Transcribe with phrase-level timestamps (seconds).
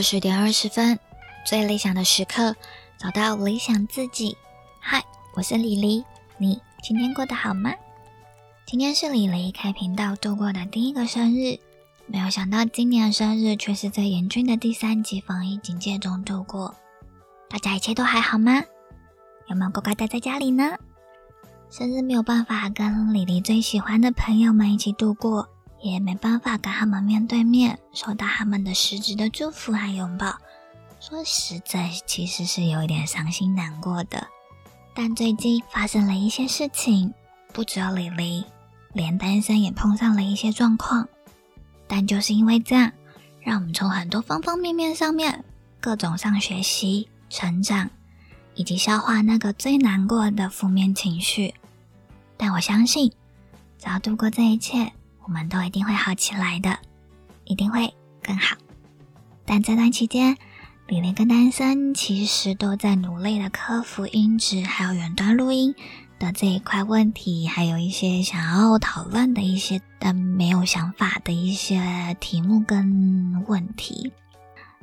[0.00, 0.98] 二十点二十分，
[1.44, 2.56] 最理想的时刻，
[2.96, 4.34] 找到理想自己。
[4.80, 6.02] 嗨，我是李黎，
[6.38, 7.70] 你今天过得好吗？
[8.64, 11.58] 今天是李黎开频道度过的第一个生日，
[12.06, 16.74] 没有想到今年的生日却是在严峻的第三级防疫警戒中度过。
[17.50, 18.62] 大家一切都还好吗？
[19.48, 20.78] 有没有乖乖待在家里呢？
[21.68, 25.46] 生日没有办法跟李黎最喜欢的朋友们一起度过。
[25.82, 30.36] 也没办法跟他们面对面，收到他们的实质的祝福和拥抱。
[31.00, 34.26] 说实在，其实是有一点伤心难过的。
[34.94, 37.14] 但最近发生了一些事情，
[37.52, 38.44] 不只有李黎，
[38.92, 41.08] 连单身也碰上了一些状况。
[41.88, 42.92] 但就是因为这样，
[43.40, 45.44] 让我们从很多方方面面上面，
[45.80, 47.88] 各种上学习、成长，
[48.54, 51.54] 以及消化那个最难过的负面情绪。
[52.36, 53.10] 但我相信，
[53.78, 54.92] 只要度过这一切。
[55.30, 56.76] 我们都一定会好起来的，
[57.44, 58.56] 一定会更好。
[59.46, 60.36] 但这段期间，
[60.88, 65.72] 李林跟丹森其实都在努力的克服音质还有远端录音
[66.18, 74.12] 的这一块问题，还有一些想要讨论的一些但没有想法的一些题目跟问题。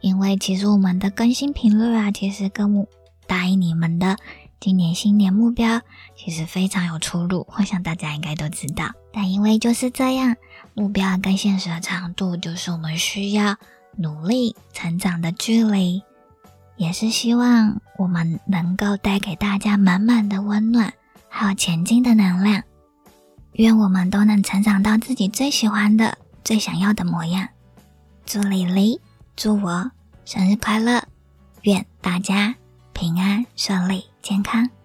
[0.00, 2.84] 因为其实我们的更新频率啊，其实跟
[3.28, 4.16] 答应你们的。
[4.62, 5.80] 今年新年目标
[6.14, 8.92] 其实非常有出入，我想大家应该都知道。
[9.12, 10.36] 但因为就是这样，
[10.72, 13.56] 目标跟现实的长度就是我们需要
[13.96, 16.00] 努力成长的距离，
[16.76, 20.94] 也是希望我们能够带给大家满满的温暖，
[21.28, 22.62] 还有前进的能量。
[23.54, 27.48] 愿我们都能成长到自己最喜欢的、最想要的模样。
[28.24, 29.00] 祝李黎，
[29.34, 29.90] 祝我
[30.24, 31.02] 生日快乐！
[31.62, 32.54] 愿大家
[33.02, 34.04] 平安顺利。
[34.22, 34.81] 健康。